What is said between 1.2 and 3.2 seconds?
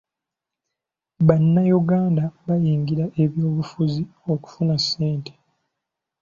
Bannayuganda bayingira